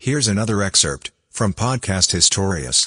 [0.00, 2.86] Here's another excerpt from Podcast Historias.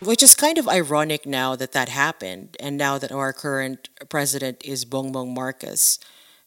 [0.00, 4.64] Which is kind of ironic now that that happened, and now that our current president
[4.64, 6.00] is Bongbong Marcos.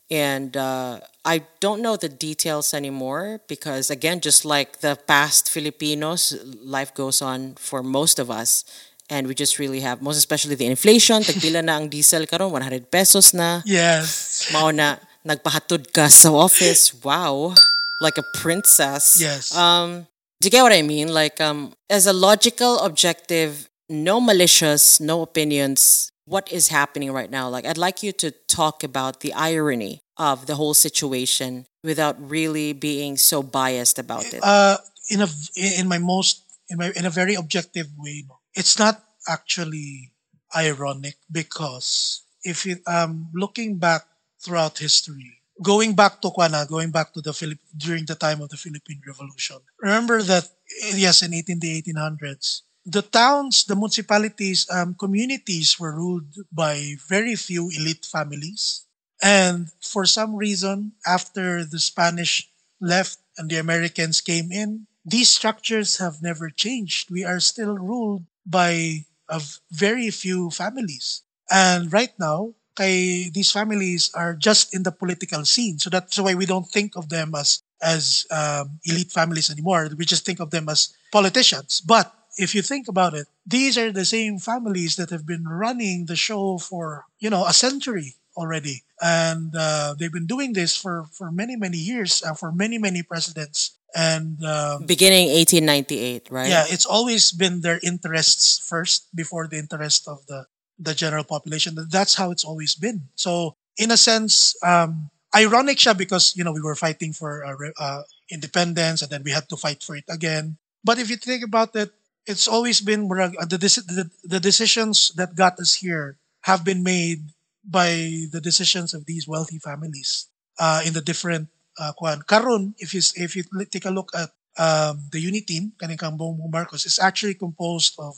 [0.10, 6.34] And uh, I don't know the details anymore because, again, just like the past Filipinos,
[6.58, 8.66] life goes on for most of us.
[9.12, 12.90] And we just really have, most especially the inflation, tagpila na ang diesel karon 100
[12.90, 13.62] pesos na.
[13.64, 14.50] Yes.
[14.50, 16.98] Mao na, nagpahatod ka sa office.
[16.98, 17.54] Wow.
[18.02, 19.20] Like a princess.
[19.22, 19.56] Yes.
[19.56, 20.08] Um,
[20.42, 21.14] do you get what I mean?
[21.14, 27.50] Like, um, as a logical, objective, no malicious, no opinions, what is happening right now?
[27.50, 32.72] Like, I'd like you to talk about the irony of the whole situation without really
[32.74, 34.40] being so biased about it.
[34.44, 34.78] uh,
[35.10, 38.24] in a in my most in my in a very objective way
[38.54, 40.12] it's not actually
[40.56, 44.06] ironic because if it um looking back
[44.44, 48.50] throughout history going back to Kwana, going back to the Philip during the time of
[48.50, 50.48] the Philippine Revolution remember that
[50.96, 57.36] yes in 18 the 1800s the towns the municipalities um, communities were ruled by very
[57.36, 58.86] few elite families
[59.22, 65.98] and for some reason, after the Spanish left and the Americans came in, these structures
[65.98, 67.12] have never changed.
[67.12, 71.24] We are still ruled by v- very few families.
[71.52, 75.80] And right now, kay, these families are just in the political scene.
[75.80, 79.90] So that's why we don't think of them as as um, elite families anymore.
[79.98, 81.82] We just think of them as politicians.
[81.84, 86.06] But if you think about it, these are the same families that have been running
[86.08, 91.06] the show for you know a century already, and uh, they've been doing this for
[91.12, 96.48] for many many years, uh, for many many presidents, and um, Beginning 1898, right?
[96.48, 100.48] yeah, it's always been their interests first before the interest of the
[100.80, 101.76] the general population.
[101.92, 103.10] That's how it's always been.
[103.16, 107.54] So in a sense, um, ironic siya because you know we were fighting for uh,
[107.54, 110.58] re- uh, independence and then we had to fight for it again.
[110.84, 111.92] But if you think about it,
[112.26, 118.26] it's always been uh, the, the decisions that got us here have been made by
[118.32, 120.28] the decisions of these wealthy families
[120.60, 122.22] uh, in the different uh, kuan.
[122.24, 126.52] Karon, if you if you take a look at um, the UniTeam, kaning kang Bongbong
[126.52, 128.16] Marcos, is actually composed of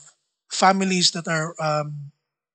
[0.50, 2.12] families that are um,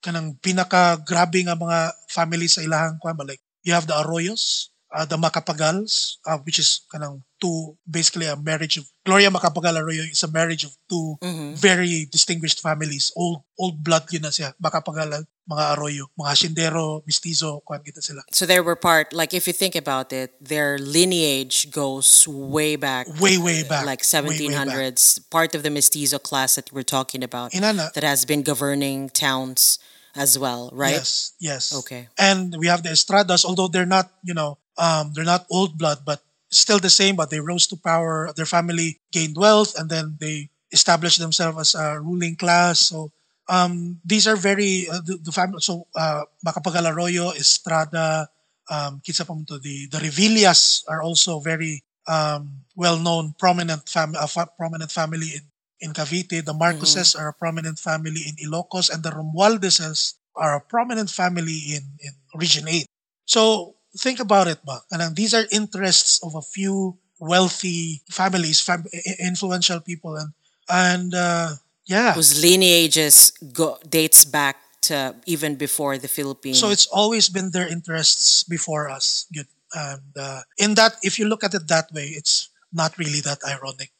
[0.06, 5.02] kanang pinaka grabe nga mga families sa ilahang kuan like you have the Arroyos, uh,
[5.02, 10.22] the Macapagals, uh, which is kanang two basically a marriage of Gloria Macapagal Arroyo is
[10.22, 11.18] a marriage of two
[11.58, 13.10] very distinguished families.
[13.18, 14.54] Old old blood yun na siya.
[14.62, 18.22] Macapagal mga Arroyo, mga Sindero, Mistizo, kuan kita sila.
[18.32, 23.06] So they were part, like if you think about it, their lineage goes way back.
[23.20, 23.86] Way way back.
[23.86, 24.66] Like Way, way back.
[24.90, 27.92] 1700s, part of the mestizo class that we're talking about Inana.
[27.94, 29.78] that has been governing towns
[30.16, 30.92] as well, right?
[30.92, 31.74] Yes, yes.
[31.74, 32.08] Okay.
[32.18, 36.04] And we have the Estradas, although they're not, you know, um, they're not old blood,
[36.04, 37.16] but still the same.
[37.16, 38.32] But they rose to power.
[38.36, 42.80] Their family gained wealth, and then they established themselves as a ruling class.
[42.80, 43.12] So
[43.48, 45.60] um, these are very uh, the, the family.
[45.60, 48.28] So uh, Macapagal Arroyo, Estrada,
[48.70, 49.24] um, Kitsa
[49.62, 55.42] the the Revillas are also very um, well-known, prominent family, uh, fa- prominent family in
[55.80, 56.44] in Cavite.
[56.44, 61.76] The Marcoses are a prominent family in Ilocos, and the Romualdeses are a prominent family
[61.76, 62.86] in in Region Eight.
[63.24, 64.80] So think about it, ba?
[64.92, 68.88] Kanang these are interests of a few wealthy families, fam-
[69.18, 70.32] influential people, and
[70.68, 71.56] and uh,
[71.86, 72.12] yeah.
[72.14, 76.58] Whose lineages go, dates back to even before the Philippines.
[76.58, 79.26] So it's always been their interests before us.
[79.30, 79.46] Yun.
[79.74, 83.38] And uh, in that, if you look at it that way, it's not really that
[83.44, 83.90] ironic.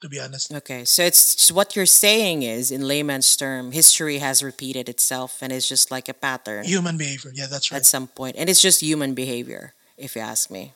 [0.00, 0.52] To be honest.
[0.52, 5.52] Okay, so it's what you're saying is, in layman's term, history has repeated itself and
[5.52, 7.32] it's just like a pattern Human behavior.
[7.34, 7.78] Yeah, that's right.
[7.78, 10.72] at some point, and it's just human behavior, if you ask me.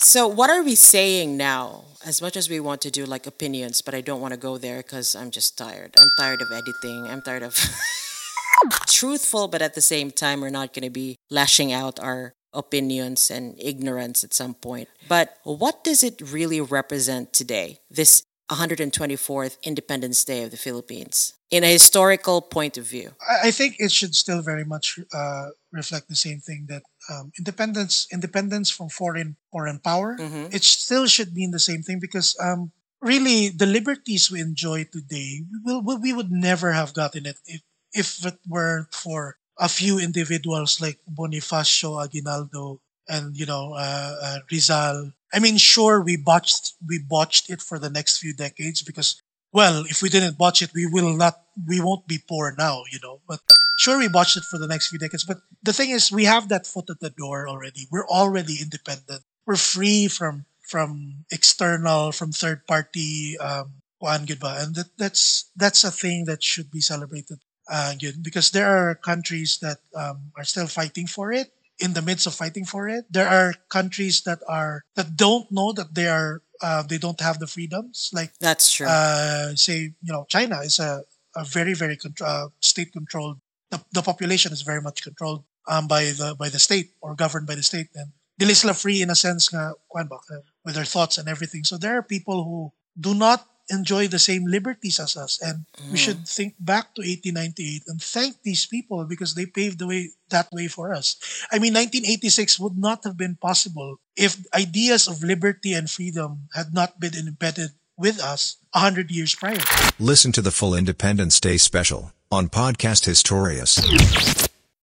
[0.00, 1.84] So, what are we saying now?
[2.04, 4.58] As much as we want to do like opinions, but I don't want to go
[4.58, 5.94] there because I'm just tired.
[5.98, 7.06] I'm tired of editing.
[7.08, 7.54] I'm tired of
[8.86, 13.30] truthful, but at the same time, we're not going to be lashing out our opinions
[13.30, 14.88] and ignorance at some point.
[15.08, 21.64] But what does it really represent today, this 124th Independence Day of the Philippines, in
[21.64, 23.14] a historical point of view?
[23.42, 28.06] I, think it should still very much uh, reflect the same thing that um, independence,
[28.12, 30.16] independence from foreign foreign power.
[30.52, 35.42] It still should mean the same thing because um, really the liberties we enjoy today,
[35.64, 39.98] we, will, we would never have gotten it if if it weren't for a few
[39.98, 45.12] individuals like Bonifacio Aguinaldo and you know uh, uh, Rizal.
[45.32, 49.20] I mean, sure we botched we botched it for the next few decades because
[49.52, 52.98] well, if we didn't botch it, we will not we won't be poor now, you
[53.02, 53.20] know.
[53.28, 53.40] But
[53.78, 55.24] sure we botched it for the next few decades.
[55.24, 57.86] But the thing is, we have that foot at the door already.
[57.90, 59.22] We're already independent.
[59.46, 64.28] We're free from from external, from third party um, and
[64.74, 67.38] that, that's that's a thing that should be celebrated
[67.70, 72.26] uh, because there are countries that um, are still fighting for it in the midst
[72.26, 73.04] of fighting for it.
[73.10, 77.38] There are countries that are that don't know that they are uh, they don't have
[77.38, 78.10] the freedoms.
[78.12, 78.86] Like That's true.
[78.86, 83.38] uh, say you know China is a, a very very contr- uh, state controlled.
[83.70, 87.46] The, the population is very much controlled um, by the by the state or governed
[87.46, 90.18] by the state, and dili sila free in a sense nga, ba,
[90.64, 91.64] with their thoughts and everything.
[91.64, 95.98] So there are people who do not enjoy the same liberties as us, and we
[95.98, 95.98] mm.
[95.98, 100.48] should think back to 1898 and thank these people because they paved the way that
[100.52, 101.16] way for us.
[101.50, 106.74] I mean, 1986 would not have been possible if ideas of liberty and freedom had
[106.74, 109.58] not been embedded with us 100 years prior.
[109.98, 114.45] Listen to the full Independence Day special on Podcast Historias.